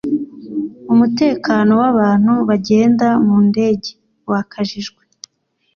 [0.93, 3.89] umutekano wabantu bagenda mu ndege
[4.31, 5.01] wakajijwe